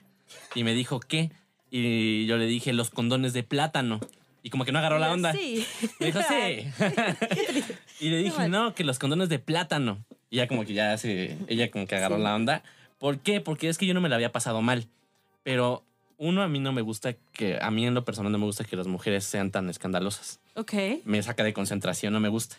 Y 0.55 0.63
me 0.63 0.75
dijo, 0.75 1.01
¿qué? 1.01 1.33
Y 1.73 2.27
yo 2.27 2.37
le 2.37 2.47
dije, 2.47 2.73
los 2.73 2.91
condones 2.91 3.33
de 3.33 3.43
plátano. 3.43 3.99
Y 4.43 4.51
como 4.51 4.65
que 4.65 4.71
no 4.73 4.79
agarró 4.79 4.99
la 5.01 5.13
onda. 5.13 5.33
Sí. 5.33 5.67
Me 5.99 6.07
dijo, 6.07 6.21
sí. 6.29 6.67
y 8.01 8.11
le 8.11 8.19
dije, 8.19 8.49
no, 8.49 8.75
que 8.75 8.85
los 8.85 8.99
condones 8.99 9.29
de 9.29 9.39
plátano. 9.41 10.05
Y 10.31 10.37
ya 10.37 10.47
como 10.49 10.65
que 10.65 10.73
ya 10.73 10.97
se, 10.99 11.37
ella 11.49 11.71
como 11.71 11.87
que 11.87 11.97
agarró 11.97 12.17
Sí. 12.17 12.23
la 12.23 12.35
onda. 12.37 12.63
¿Por 12.99 13.19
qué? 13.19 13.41
Porque 13.41 13.69
es 13.69 13.77
que 13.77 13.87
yo 13.87 13.95
no 13.95 14.01
me 14.01 14.09
la 14.09 14.15
había 14.17 14.33
pasado 14.33 14.63
mal. 14.63 14.87
Pero 15.43 15.85
uno, 16.21 16.43
a 16.43 16.49
mí 16.49 16.61
no 16.61 16.71
me 16.73 16.83
gusta 16.83 17.15
que, 17.33 17.59
a 17.61 17.71
mí 17.71 17.87
en 17.87 17.95
lo 17.95 18.05
personal 18.05 18.31
no 18.31 18.37
me 18.39 18.45
gusta 18.45 18.63
que 18.65 18.77
las 18.77 18.87
mujeres 18.87 19.25
sean 19.25 19.51
tan 19.51 19.71
escandalosas. 19.71 20.39
Ok. 20.55 20.75
Me 21.05 21.23
saca 21.23 21.43
de 21.43 21.55
concentración, 21.55 22.13
no 22.13 22.21
me 22.21 22.29
gusta. 22.29 22.57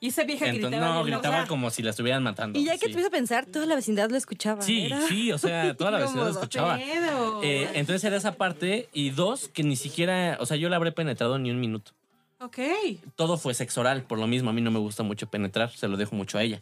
Y 0.00 0.08
esa 0.08 0.24
vieja 0.24 0.46
Entonces, 0.46 0.80
gritaba. 0.80 0.94
no, 0.96 1.04
gritaba 1.04 1.46
como 1.46 1.70
si 1.70 1.82
la 1.84 1.90
estuvieran 1.90 2.24
matando. 2.24 2.58
Y 2.58 2.64
ya 2.64 2.76
que 2.76 2.88
sí. 2.88 2.92
te 2.92 3.06
a 3.06 3.10
pensar, 3.10 3.46
toda 3.46 3.66
la 3.66 3.76
vecindad 3.76 4.10
lo 4.10 4.16
escuchaba. 4.16 4.62
Sí, 4.62 4.86
Era- 4.86 5.00
sí, 5.06 5.30
o 5.30 5.38
sea, 5.38 5.74
toda 5.76 5.92
la 5.92 5.98
vecindad 6.00 6.24
lo 6.24 6.30
escuchaba. 6.30 6.78
Eh, 6.80 7.70
entonces 7.74 8.02
era 8.02 8.16
esa 8.16 8.34
parte. 8.34 8.88
Y 8.92 9.10
dos, 9.10 9.46
que 9.48 9.62
ni 9.62 9.76
siquiera, 9.76 10.36
o 10.40 10.46
sea, 10.46 10.56
yo 10.56 10.68
la 10.68 10.76
habré 10.76 10.90
penetrado 10.90 11.38
ni 11.38 11.52
un 11.52 11.60
minuto. 11.60 11.92
Ok. 12.40 12.58
Todo 13.14 13.38
fue 13.38 13.54
sexo 13.54 13.80
oral, 13.80 14.02
por 14.02 14.18
lo 14.18 14.26
mismo 14.26 14.50
a 14.50 14.52
mí 14.52 14.60
no 14.60 14.72
me 14.72 14.80
gusta 14.80 15.04
mucho 15.04 15.28
penetrar, 15.28 15.70
se 15.70 15.86
lo 15.86 15.96
dejo 15.96 16.16
mucho 16.16 16.36
a 16.36 16.42
ella. 16.42 16.60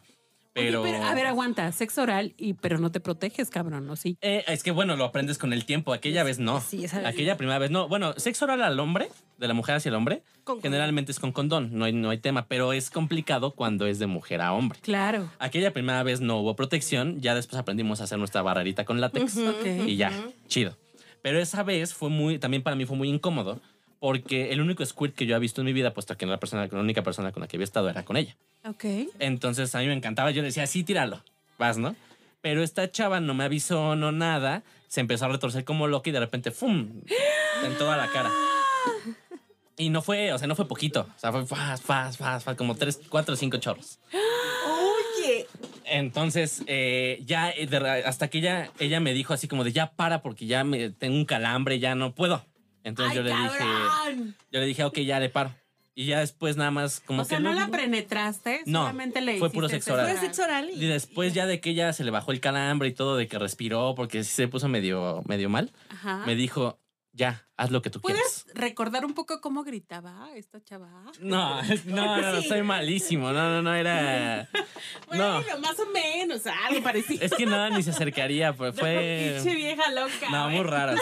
Oye, 0.54 0.66
Pero, 0.66 0.84
a 0.84 1.14
ver, 1.14 1.26
aguanta. 1.26 1.72
Sexo 1.72 2.02
oral, 2.02 2.34
y, 2.36 2.52
pero 2.52 2.78
no 2.78 2.92
te 2.92 3.00
proteges, 3.00 3.48
cabrón, 3.48 3.88
¿o 3.88 3.96
sí? 3.96 4.18
Eh, 4.20 4.44
es 4.48 4.62
que 4.62 4.70
bueno, 4.70 4.96
lo 4.96 5.04
aprendes 5.04 5.38
con 5.38 5.52
el 5.54 5.64
tiempo. 5.64 5.94
Aquella 5.94 6.24
vez 6.24 6.38
no. 6.38 6.60
Sí, 6.60 6.84
esa- 6.84 7.08
Aquella 7.08 7.38
primera 7.38 7.58
vez 7.58 7.70
no. 7.70 7.88
Bueno, 7.88 8.12
sexo 8.18 8.44
oral 8.44 8.62
al 8.62 8.78
hombre, 8.78 9.08
de 9.38 9.48
la 9.48 9.54
mujer 9.54 9.76
hacia 9.76 9.88
el 9.88 9.94
hombre, 9.94 10.22
Con 10.44 10.60
generalmente 10.60 11.10
es 11.10 11.18
con 11.18 11.32
condón, 11.32 11.70
no 11.72 11.86
hay, 11.86 11.92
no 11.94 12.10
hay 12.10 12.18
tema, 12.18 12.46
pero 12.48 12.72
es 12.74 12.90
complicado 12.90 13.52
cuando 13.52 13.86
es 13.86 13.98
de 13.98 14.06
mujer 14.06 14.42
a 14.42 14.52
hombre. 14.52 14.78
Claro. 14.82 15.30
Aquella 15.38 15.72
primera 15.72 16.02
vez 16.02 16.20
no 16.20 16.36
hubo 16.38 16.54
protección, 16.54 17.20
ya 17.20 17.34
después 17.34 17.58
aprendimos 17.58 18.00
a 18.00 18.04
hacer 18.04 18.18
nuestra 18.18 18.42
barrerita 18.42 18.84
con 18.84 19.00
látex 19.00 19.38
Ok. 19.38 19.66
y 19.86 19.96
ya, 19.96 20.12
chido. 20.48 20.76
Pero 21.22 21.38
esa 21.40 21.62
vez 21.62 21.94
fue 21.94 22.10
muy, 22.10 22.38
también 22.38 22.62
para 22.62 22.76
mí 22.76 22.84
fue 22.84 22.96
muy 22.96 23.08
incómodo, 23.08 23.60
porque 24.02 24.50
el 24.50 24.60
único 24.60 24.84
squirt 24.84 25.14
que 25.14 25.26
yo 25.26 25.36
había 25.36 25.42
visto 25.42 25.60
en 25.60 25.66
mi 25.66 25.72
vida, 25.72 25.94
puesto 25.94 26.16
que 26.16 26.26
la, 26.26 26.40
persona, 26.40 26.66
la 26.68 26.80
única 26.80 27.04
persona 27.04 27.30
con 27.30 27.40
la 27.40 27.46
que 27.46 27.56
había 27.56 27.62
estado 27.62 27.88
era 27.88 28.04
con 28.04 28.16
ella. 28.16 28.36
Ok. 28.64 28.84
Entonces 29.20 29.72
a 29.76 29.78
mí 29.78 29.86
me 29.86 29.92
encantaba. 29.92 30.32
Yo 30.32 30.42
le 30.42 30.48
decía, 30.48 30.66
sí, 30.66 30.82
tíralo, 30.82 31.22
vas, 31.56 31.78
¿no? 31.78 31.94
Pero 32.40 32.64
esta 32.64 32.90
chava 32.90 33.20
no 33.20 33.32
me 33.32 33.44
avisó, 33.44 33.94
no 33.94 34.10
nada. 34.10 34.64
Se 34.88 34.98
empezó 34.98 35.26
a 35.26 35.28
retorcer 35.28 35.64
como 35.64 35.86
loca 35.86 36.10
y 36.10 36.12
de 36.12 36.18
repente, 36.18 36.50
¡fum! 36.50 36.88
En 37.64 37.78
toda 37.78 37.96
la 37.96 38.08
cara. 38.08 38.32
Y 39.76 39.90
no 39.90 40.02
fue, 40.02 40.32
o 40.32 40.38
sea, 40.38 40.48
no 40.48 40.56
fue 40.56 40.66
poquito. 40.66 41.06
O 41.14 41.20
sea, 41.20 41.30
fue 41.30 41.46
fast, 41.46 41.84
fast, 41.84 42.18
fast, 42.18 42.44
fast, 42.44 42.58
como 42.58 42.74
tres, 42.74 43.00
cuatro 43.08 43.36
cinco 43.36 43.58
chorros. 43.58 44.00
Oye. 44.12 45.46
Entonces, 45.84 46.64
eh, 46.66 47.22
ya 47.24 47.50
eh, 47.50 48.02
hasta 48.04 48.26
que 48.26 48.38
ella, 48.38 48.72
ella 48.80 48.98
me 48.98 49.12
dijo 49.12 49.32
así 49.32 49.46
como 49.46 49.62
de 49.62 49.70
ya 49.70 49.92
para 49.92 50.22
porque 50.22 50.46
ya 50.46 50.64
me 50.64 50.90
tengo 50.90 51.14
un 51.14 51.24
calambre, 51.24 51.78
ya 51.78 51.94
no 51.94 52.16
puedo. 52.16 52.44
Entonces 52.84 53.10
Ay, 53.12 53.16
yo 53.16 53.22
le 53.22 53.30
dije, 53.30 54.34
yo 54.50 54.60
le 54.60 54.66
dije, 54.66 54.84
ok, 54.84 54.98
ya 55.00 55.20
le 55.20 55.28
paro. 55.28 55.54
Y 55.94 56.06
ya 56.06 56.20
después 56.20 56.56
nada 56.56 56.70
más 56.70 57.00
como 57.00 57.20
o 57.20 57.24
sea, 57.26 57.38
no 57.38 57.52
lo- 57.52 57.60
la 57.60 57.68
penetraste, 57.68 58.62
No, 58.64 58.80
solamente 58.80 59.20
le 59.20 59.38
fue 59.38 59.50
puro 59.50 59.68
sexo 59.68 59.92
oral. 59.92 60.10
Fue 60.10 60.18
sexo 60.26 60.42
oral 60.44 60.70
Y 60.72 60.86
después 60.86 61.34
ya 61.34 61.44
de 61.46 61.60
que 61.60 61.70
ella 61.70 61.92
se 61.92 62.02
le 62.02 62.10
bajó 62.10 62.32
el 62.32 62.40
calambre 62.40 62.88
y 62.88 62.92
todo, 62.92 63.16
de 63.18 63.28
que 63.28 63.38
respiró, 63.38 63.94
porque 63.94 64.24
sí 64.24 64.30
se 64.32 64.48
puso 64.48 64.68
medio, 64.68 65.22
medio 65.26 65.50
mal, 65.50 65.70
Ajá. 65.90 66.22
me 66.24 66.34
dijo, 66.34 66.78
ya, 67.12 67.46
haz 67.58 67.70
lo 67.70 67.82
que 67.82 67.90
tú 67.90 68.00
quieras. 68.00 68.22
¿Puedes 68.46 68.56
recordar 68.58 69.04
un 69.04 69.12
poco 69.12 69.42
cómo 69.42 69.64
gritaba 69.64 70.30
esta 70.34 70.64
chava? 70.64 70.88
No, 71.20 71.60
no, 71.84 72.16
no, 72.16 72.32
no, 72.32 72.42
soy 72.42 72.62
malísimo. 72.62 73.30
No, 73.32 73.50
no, 73.50 73.60
no, 73.60 73.74
era... 73.74 74.48
Bueno, 75.08 75.42
No, 75.42 75.58
más 75.58 75.78
o 75.78 75.84
menos, 75.90 76.40
algo 76.46 76.82
parecido. 76.82 77.22
es 77.22 77.34
que 77.34 77.44
nada, 77.44 77.68
ni 77.68 77.82
se 77.82 77.90
acercaría, 77.90 78.54
pues 78.54 78.74
fue... 78.80 79.34
Pinche 79.42 79.54
vieja 79.56 79.90
loca. 79.90 80.30
No, 80.30 80.48
muy 80.48 80.62
raras. 80.62 80.98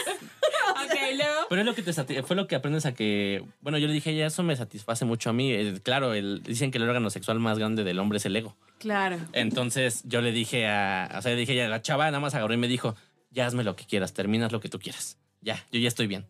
Luego. 1.17 1.41
Pero 1.49 1.61
es 1.63 1.67
lo 1.67 1.75
que 1.75 1.83
te 1.83 2.23
fue 2.23 2.37
lo 2.37 2.47
que 2.47 2.55
aprendes 2.57 2.87
a 2.87 2.95
que, 2.95 3.45
bueno, 3.61 3.79
yo 3.79 3.87
le 3.87 3.93
dije, 3.93 4.15
ya 4.15 4.27
eso 4.27 4.43
me 4.43 4.55
satisface 4.57 5.05
mucho 5.05 5.31
a 5.31 5.33
mí. 5.33 5.53
Eh, 5.53 5.81
claro, 5.83 6.15
el, 6.15 6.43
dicen 6.43 6.71
que 6.71 6.79
el 6.79 6.85
órgano 6.89 7.11
sexual 7.11 7.39
más 7.41 7.59
grande 7.59 7.85
del 7.85 7.99
hombre 7.99 8.19
es 8.19 8.27
el 8.27 8.37
ego. 8.37 8.57
Claro. 8.79 9.19
Entonces 9.33 10.03
yo 10.05 10.21
le 10.23 10.33
dije 10.33 10.67
a, 10.69 11.11
o 11.19 11.23
sea, 11.23 11.33
le 11.33 11.39
dije, 11.39 11.55
ya, 11.55 11.69
la 11.69 11.83
chava 11.83 12.07
nada 12.07 12.21
más 12.21 12.35
agarró 12.35 12.55
y 12.55 12.57
me 12.57 12.69
dijo, 12.69 12.97
ya 13.31 13.47
hazme 13.47 13.65
lo 13.65 13.77
que 13.77 13.85
quieras, 13.85 14.13
terminas 14.13 14.53
lo 14.53 14.61
que 14.61 14.69
tú 14.69 14.79
quieras. 14.79 15.19
Ya, 15.41 15.65
yo 15.73 15.81
ya 15.81 15.89
estoy 15.89 16.07
bien. 16.07 16.27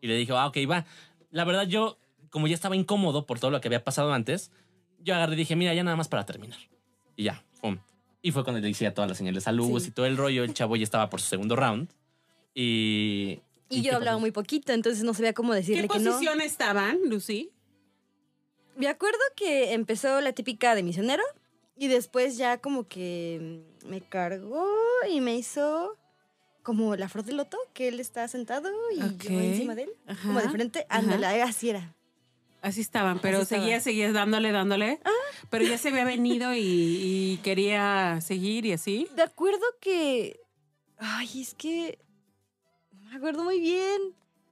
Y 0.00 0.06
le 0.08 0.16
dije, 0.16 0.32
ah, 0.36 0.46
ok, 0.46 0.56
va. 0.70 0.84
La 1.30 1.44
verdad, 1.44 1.66
yo, 1.66 1.98
como 2.30 2.46
ya 2.46 2.54
estaba 2.54 2.76
incómodo 2.76 3.26
por 3.26 3.38
todo 3.40 3.50
lo 3.50 3.60
que 3.60 3.68
había 3.68 3.84
pasado 3.84 4.12
antes, 4.12 4.50
yo 5.00 5.14
agarré 5.14 5.34
y 5.34 5.36
dije, 5.38 5.56
mira, 5.56 5.74
ya 5.74 5.82
nada 5.84 5.96
más 5.96 6.08
para 6.08 6.24
terminar. 6.26 6.58
Y 7.16 7.24
ya, 7.24 7.42
pum. 7.60 7.78
Y 8.22 8.30
fue 8.30 8.44
cuando 8.44 8.60
le 8.60 8.68
hice 8.68 8.88
todas 8.92 9.08
las 9.08 9.18
señales 9.18 9.48
a 9.48 9.52
luz 9.52 9.82
Sí. 9.82 9.88
y 9.88 9.92
todo 9.92 10.06
el 10.06 10.16
rollo. 10.16 10.44
El 10.44 10.54
chavo 10.54 10.76
ya 10.76 10.84
estaba 10.84 11.10
por 11.10 11.20
su 11.20 11.26
segundo 11.28 11.56
round. 11.56 11.88
Y. 12.54 13.40
Y 13.76 13.82
yo 13.82 13.90
qué 13.90 13.96
hablaba 13.96 14.18
muy 14.18 14.30
poquito, 14.30 14.72
entonces 14.72 15.02
no 15.04 15.14
sabía 15.14 15.32
cómo 15.32 15.52
¿Qué 15.52 15.56
decirle 15.58 15.88
que 15.88 15.98
no. 15.98 16.12
posición 16.12 16.40
estaban, 16.40 16.98
Lucy? 17.08 17.50
Me 18.76 18.88
acuerdo 18.88 19.18
que 19.36 19.72
empezó 19.72 20.20
la 20.20 20.32
típica 20.32 20.74
de 20.74 20.82
misionero 20.82 21.22
y 21.76 21.88
después 21.88 22.36
ya 22.36 22.58
como 22.58 22.88
que 22.88 23.62
me 23.86 24.00
cargó 24.00 24.66
y 25.10 25.20
me 25.20 25.36
hizo 25.36 25.98
como 26.62 26.94
la 26.96 27.08
flor 27.08 27.24
de 27.24 27.32
loto, 27.32 27.58
que 27.74 27.88
él 27.88 27.98
está 28.00 28.28
sentado 28.28 28.70
y 28.94 29.00
yo 29.00 29.40
encima 29.40 29.74
de 29.74 29.82
él, 29.84 29.90
como 30.22 30.40
de 30.40 30.48
frente, 30.48 30.86
ándale, 30.88 31.26
así 31.42 31.70
era. 31.70 31.94
Así 32.60 32.80
estaban, 32.80 33.18
pero 33.18 33.38
Así 33.38 33.42
estaban. 33.42 33.64
seguías, 33.64 33.82
seguías 33.82 34.12
dándole, 34.12 34.52
dándole. 34.52 35.00
Ah. 35.04 35.10
Pero 35.50 35.64
ya 35.64 35.76
se 35.76 35.88
había 35.88 36.04
venido 36.04 36.54
y, 36.54 36.60
y 36.60 37.40
quería 37.42 38.20
seguir 38.20 38.64
y 38.64 38.72
así. 38.72 39.08
De 39.16 39.22
acuerdo 39.22 39.64
que... 39.80 40.38
Ay, 40.98 41.40
es 41.40 41.54
que... 41.54 41.98
Me 43.12 43.18
acuerdo 43.18 43.44
muy 43.44 43.60
bien. 43.60 44.00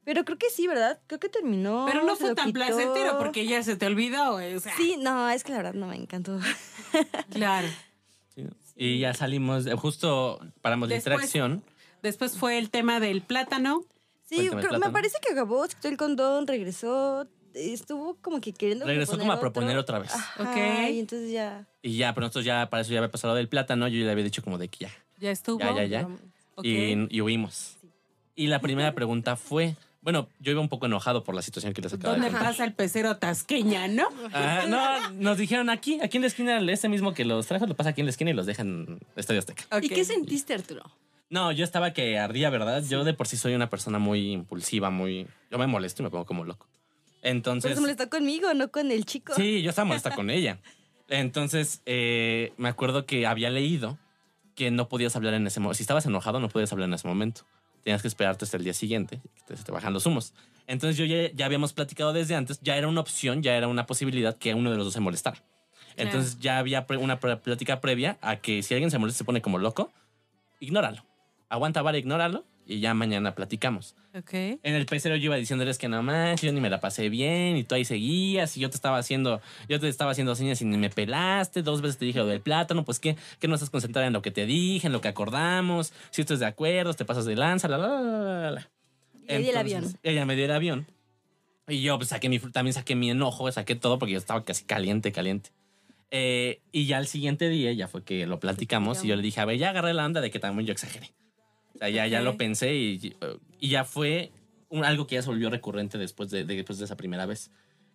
Pero 0.05 0.25
creo 0.25 0.39
que 0.39 0.49
sí, 0.51 0.67
¿verdad? 0.67 0.99
Creo 1.07 1.21
que 1.21 1.29
terminó. 1.29 1.85
Pero 1.87 2.05
no 2.05 2.17
fue 2.17 2.35
tan 2.35 2.47
quitó. 2.47 2.61
placentero 2.61 3.19
porque 3.19 3.47
ya 3.47 3.63
se 3.63 3.77
te 3.77 3.87
olvidó. 3.87 4.35
O 4.35 4.61
sea, 4.61 4.75
Sí, 4.77 4.97
no, 4.99 5.29
es 5.29 5.45
que 5.45 5.53
la 5.53 5.59
verdad 5.59 5.75
no 5.75 5.87
me 5.87 5.97
encantó. 5.97 6.39
claro. 7.31 7.69
Sí. 8.35 8.47
Y 8.77 8.99
ya 9.01 9.13
salimos, 9.15 9.67
eh, 9.67 9.75
justo 9.77 10.41
paramos 10.63 10.89
la 10.89 10.95
Después- 10.97 11.15
interacción. 11.15 11.63
Después 12.03 12.39
fue 12.39 12.57
el 12.59 12.71
tema 12.71 12.99
del 12.99 13.21
plátano. 13.23 13.85
Sí, 14.23 14.49
me 14.51 14.91
parece 14.91 15.19
que 15.27 15.33
acabó, 15.33 15.67
se 15.67 15.75
quitó 15.77 15.89
el 15.89 15.97
condón, 15.99 16.47
regresó, 16.47 17.27
estuvo 17.53 18.15
como 18.23 18.41
que 18.41 18.53
queriendo 18.55 18.87
Regresó 18.87 19.19
como 19.19 19.33
a 19.33 19.41
proponer 19.41 19.77
otro. 19.77 19.97
otra 19.97 19.99
vez. 19.99 20.15
Ajá, 20.15 20.43
Ok. 20.51 20.57
Y 20.93 21.01
entonces 21.01 21.31
ya. 21.33 21.67
Y 21.83 21.97
ya, 21.99 22.15
pero 22.15 22.27
nosotros 22.27 22.45
ya, 22.45 22.71
para 22.71 22.83
eso 22.83 22.93
ya 22.93 23.01
había 23.01 23.11
pasado 23.11 23.35
del 23.35 23.49
plátano, 23.49 23.87
yo 23.89 23.99
ya 23.99 24.05
le 24.07 24.13
había 24.13 24.25
dicho 24.25 24.43
como 24.43 24.57
de 24.57 24.69
que 24.69 24.85
ya. 24.87 24.91
Ya 25.19 25.31
estuvo. 25.31 25.59
Ya, 25.59 25.75
ya, 25.75 25.85
ya. 25.85 26.09
Y, 26.63 27.15
y 27.15 27.21
huimos. 27.21 27.77
Y 28.37 28.47
la 28.47 28.61
primera 28.61 28.95
pregunta 28.95 29.37
fue, 29.37 29.77
bueno, 30.03 30.29
yo 30.39 30.53
iba 30.53 30.61
un 30.61 30.69
poco 30.69 30.87
enojado 30.87 31.25
por 31.25 31.35
la 31.35 31.43
situación 31.43 31.73
que 31.73 31.83
les 31.83 31.93
acaba 31.93 32.15
de 32.15 32.21
¿Dónde 32.21 32.33
contar. 32.33 32.53
pasa 32.53 32.65
el 32.65 32.73
pecero 32.73 33.17
tasqueña, 33.19 33.87
no? 33.89 34.09
Ajá, 34.33 34.67
no, 34.67 35.11
nos 35.13 35.37
dijeron 35.37 35.69
aquí, 35.69 36.01
aquí 36.01 36.17
en 36.17 36.23
la 36.23 36.27
esquina, 36.29 36.59
ese 36.73 36.89
mismo 36.89 37.13
que 37.13 37.25
los 37.25 37.47
trajo, 37.47 37.67
lo 37.67 37.75
pasa 37.75 37.91
aquí 37.91 38.01
en 38.01 38.07
la 38.07 38.11
esquina 38.11 38.31
y 38.31 38.35
los 38.35 38.47
dejan 38.47 38.87
en 38.89 39.01
Estadio 39.17 39.41
Azteca. 39.41 39.65
¿Y 39.83 39.89
qué 39.89 40.05
sentiste, 40.05 40.55
Arturo? 40.55 40.85
No, 41.29 41.53
yo 41.53 41.65
estaba 41.65 41.93
que 41.93 42.19
ardía, 42.19 42.51
¿verdad? 42.51 42.83
Yo 42.89 43.05
de 43.05 43.15
por 43.15 43.29
sí 43.29 43.37
soy 43.37 43.55
una 43.55 43.71
persona 43.71 43.99
muy 43.99 44.33
impulsiva, 44.33 44.91
muy... 44.91 45.29
Yo 45.51 45.59
me 45.59 45.67
molesto 45.67 46.03
y 46.03 46.05
me 46.05 46.11
pongo 46.11 46.27
como 46.27 46.45
loco. 46.45 46.67
Pero 47.21 47.33
Entonces... 47.33 47.75
se 47.75 47.81
molestó 47.81 48.09
conmigo, 48.11 48.53
no 48.55 48.73
con 48.73 48.91
el 48.91 49.05
chico. 49.05 49.35
Sí, 49.35 49.63
yo 49.63 49.71
estaba 49.71 49.85
molesta 49.87 50.15
con 50.15 50.31
ella. 50.31 50.59
Entonces, 51.09 51.83
eh, 51.87 52.53
me 52.57 52.69
acuerdo 52.69 53.07
que 53.07 53.27
había 53.27 53.51
leído 53.51 53.99
que 54.57 54.71
no 54.71 54.89
podías 54.89 55.15
hablar 55.15 55.35
en 55.35 55.47
ese 55.47 55.61
momento. 55.61 55.77
Si 55.77 55.83
estabas 55.83 56.07
enojado, 56.07 56.41
no 56.41 56.49
podías 56.49 56.73
hablar 56.73 56.89
en 56.89 56.95
ese 56.95 57.07
momento. 57.07 57.43
Tenías 57.83 58.03
que 58.03 58.09
esperarte 58.09 58.45
hasta 58.45 58.57
el 58.57 58.65
día 58.65 58.75
siguiente, 58.75 59.21
que 59.47 59.55
te, 59.55 59.73
bajan 59.73 59.93
los 59.93 60.07
humos. 60.07 60.35
Entonces, 60.67 60.97
yo 60.97 61.05
ya, 61.05 61.33
ya 61.33 61.47
habíamos 61.47 61.73
platicado 61.73 62.13
desde 62.13 62.35
antes, 62.35 62.61
ya 62.61 62.77
era 62.77 62.89
una 62.89 63.01
opción, 63.01 63.43
ya 63.43 63.57
era 63.57 63.69
una 63.69 63.87
posibilidad 63.87 64.37
que 64.37 64.55
uno 64.55 64.71
de 64.71 64.77
los 64.77 64.87
dos 64.87 64.95
se 64.95 65.01
molestara. 65.01 65.43
Entonces, 65.97 66.39
ya 66.39 66.59
había 66.59 66.87
pre- 66.87 66.99
una 66.99 67.19
plática 67.19 67.81
previa 67.81 68.19
a 68.21 68.37
que 68.37 68.63
si 68.63 68.75
alguien 68.75 68.91
se 68.91 68.99
molesta 68.99 69.17
y 69.17 69.19
se 69.19 69.25
pone 69.25 69.43
como 69.43 69.59
loco, 69.59 69.93
ignóralo. 70.61 71.05
Aguanta, 71.49 71.83
vale, 71.83 71.99
ignóralo 71.99 72.45
y 72.71 72.79
ya 72.79 72.95
mañana 72.95 73.35
platicamos. 73.35 73.97
Ok. 74.15 74.33
En 74.33 74.75
el 74.75 74.87
pecero 74.87 75.17
yo 75.17 75.25
iba 75.25 75.37
diciéndoles 75.37 75.77
que 75.77 75.89
no 75.89 76.03
manches, 76.05 76.47
yo 76.47 76.53
ni 76.53 76.61
me 76.61 76.71
la 76.71 76.81
pasé 76.81 77.09
bien 77.09 77.57
y 77.57 77.65
tú 77.65 77.75
ahí 77.75 77.85
seguías 77.85 78.57
y 78.57 78.61
yo 78.61 78.71
te 78.71 78.77
estaba 78.77 78.97
haciendo, 78.99 79.41
yo 79.69 79.81
te 79.81 79.89
estaba 79.89 80.13
haciendo 80.13 80.37
señas 80.37 80.63
y 80.63 80.65
ni 80.65 80.77
me 80.77 80.89
pelaste, 80.89 81.63
dos 81.63 81.83
veces 81.83 81.99
te 81.99 82.05
dije 82.05 82.21
lo 82.21 82.27
del 82.27 82.41
plátano, 82.41 82.85
pues 82.85 83.01
que, 83.01 83.17
que 83.41 83.49
no 83.49 83.55
estás 83.55 83.71
concentrada 83.71 84.07
en 84.07 84.13
lo 84.13 84.23
que 84.23 84.31
te 84.31 84.47
dije, 84.47 84.87
en 84.87 84.93
lo 84.93 85.01
que 85.01 85.09
acordamos, 85.09 85.93
si 86.11 86.21
estás 86.21 86.39
de 86.39 86.47
acuerdo, 86.47 86.95
te 86.95 87.05
pasas 87.05 87.25
de 87.25 87.35
lanza, 87.35 87.67
la, 87.67 87.77
la, 87.77 87.89
la, 87.89 88.23
la, 88.23 88.51
la. 88.53 88.71
Y 89.27 89.33
le 89.33 89.39
di 89.39 89.49
el 89.49 89.57
Entonces, 89.57 89.57
avión. 89.57 89.99
Ella 90.05 90.25
me 90.25 90.37
dio 90.37 90.45
el 90.45 90.53
avión 90.53 90.87
y 91.67 91.83
yo 91.83 91.97
pues, 91.99 92.11
saqué 92.11 92.29
mi, 92.29 92.39
también 92.39 92.75
saqué 92.75 92.95
mi 92.95 93.11
enojo, 93.11 93.51
saqué 93.51 93.75
todo 93.75 93.99
porque 93.99 94.13
yo 94.13 94.19
estaba 94.19 94.45
casi 94.45 94.65
caliente, 94.65 95.11
caliente. 95.11 95.51
Eh, 96.13 96.61
y 96.71 96.87
ya 96.87 96.99
el 96.99 97.09
siguiente 97.09 97.49
día 97.49 97.73
ya 97.73 97.89
fue 97.89 98.05
que 98.05 98.27
lo 98.27 98.39
platicamos 98.39 99.05
y 99.05 99.09
yo 99.09 99.17
le 99.17 99.23
dije, 99.23 99.41
a 99.41 99.45
ver, 99.45 99.59
ya 99.59 99.71
agarré 99.71 99.93
la 99.93 100.07
onda 100.07 100.21
de 100.21 100.31
que 100.31 100.39
también 100.39 100.67
yo 100.67 100.73
exageré. 100.73 101.11
Sea, 101.81 101.89
ya, 101.89 102.07
ya 102.07 102.21
lo 102.21 102.37
pensé 102.37 102.75
y, 102.77 103.17
y 103.59 103.69
ya 103.71 103.85
fue 103.85 104.31
un- 104.69 104.85
algo 104.85 105.07
que 105.07 105.15
ya 105.17 105.23
se 105.23 105.29
volvió 105.29 105.51
recurrente 105.51 105.99
después 105.99 106.31
de, 106.31 106.45
de- 106.45 106.57
después 106.57 106.79
de 106.79 106.85
esa 106.85 106.97
primera 106.97 107.27
vez. 107.27 107.51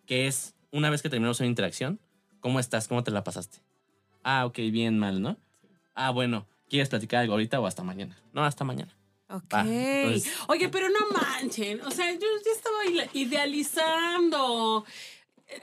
Que 0.05 0.27
es, 0.27 0.55
una 0.71 0.89
vez 0.89 1.01
que 1.01 1.09
terminamos 1.09 1.39
una 1.39 1.47
interacción, 1.47 1.99
¿cómo 2.39 2.59
estás? 2.59 2.87
¿Cómo 2.87 3.03
te 3.03 3.11
la 3.11 3.23
pasaste? 3.23 3.59
Ah, 4.23 4.45
ok, 4.45 4.57
bien, 4.71 4.97
mal, 4.99 5.21
¿no? 5.21 5.37
Ah, 5.93 6.09
bueno, 6.11 6.47
¿quieres 6.67 6.89
platicar 6.89 7.21
algo 7.21 7.33
ahorita 7.33 7.59
o 7.59 7.67
hasta 7.67 7.83
mañana? 7.83 8.17
No, 8.33 8.43
hasta 8.43 8.63
mañana. 8.65 8.91
Ok. 9.29 9.53
Entonces- 9.53 10.33
Oye, 10.47 10.69
pero 10.69 10.87
no 10.89 10.99
manchen. 11.17 11.81
O 11.81 11.91
sea, 11.91 12.11
yo 12.11 12.19
ya 12.43 12.51
estaba 12.51 13.09
idealizando. 13.13 14.83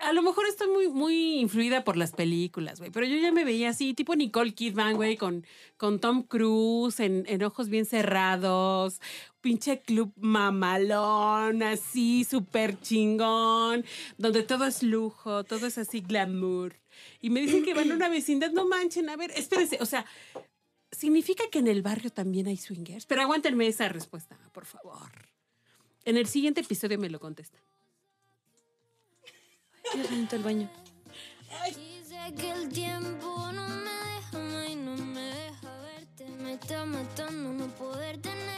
A 0.00 0.12
lo 0.12 0.22
mejor 0.22 0.46
estoy 0.46 0.68
muy, 0.68 0.88
muy 0.88 1.40
influida 1.40 1.82
por 1.82 1.96
las 1.96 2.12
películas, 2.12 2.78
güey. 2.78 2.90
Pero 2.90 3.06
yo 3.06 3.16
ya 3.16 3.32
me 3.32 3.44
veía 3.44 3.70
así, 3.70 3.94
tipo 3.94 4.14
Nicole 4.14 4.54
Kidman, 4.54 4.94
güey, 4.94 5.16
con, 5.16 5.44
con 5.76 5.98
Tom 5.98 6.22
Cruise 6.22 7.00
en, 7.00 7.24
en 7.26 7.42
ojos 7.42 7.68
bien 7.68 7.84
cerrados. 7.84 9.00
Pinche 9.40 9.80
club 9.80 10.12
mamalón, 10.16 11.62
así, 11.64 12.24
súper 12.24 12.80
chingón. 12.80 13.84
Donde 14.18 14.44
todo 14.44 14.66
es 14.66 14.84
lujo, 14.84 15.42
todo 15.44 15.66
es 15.66 15.78
así 15.78 16.00
glamour. 16.00 16.76
Y 17.20 17.30
me 17.30 17.40
dicen 17.40 17.64
que 17.64 17.74
van 17.74 17.90
a 17.90 17.94
una 17.94 18.08
vecindad. 18.08 18.52
No 18.52 18.66
manchen, 18.68 19.08
a 19.08 19.16
ver, 19.16 19.32
espérense. 19.32 19.78
O 19.80 19.86
sea, 19.86 20.06
¿Significa 20.92 21.44
que 21.50 21.58
en 21.58 21.68
el 21.68 21.80
barrio 21.80 22.10
también 22.10 22.46
hay 22.46 22.58
swingers? 22.58 23.06
Pero 23.06 23.22
aguántenme 23.22 23.66
esa 23.66 23.88
respuesta, 23.88 24.38
por 24.52 24.66
favor. 24.66 25.10
En 26.04 26.18
el 26.18 26.26
siguiente 26.26 26.60
episodio 26.60 26.98
me 26.98 27.08
lo 27.08 27.18
contesta. 27.18 27.58
Qué 29.92 30.02
bonito 30.04 30.36
el 30.36 30.42
baño. 30.42 30.70
Dice 31.66 32.34
que 32.38 32.50
el 32.50 32.68
tiempo 32.70 33.52
no 33.52 33.68
me 33.68 33.90
deja 33.90 34.68
y 34.70 34.76
no 34.76 34.96
me 34.96 35.20
deja 35.20 35.80
verte. 35.82 36.24
Me 36.42 36.54
está 36.54 36.86
matando 36.86 37.52
no 37.52 37.66
poder 37.74 38.16
tener. 38.22 38.51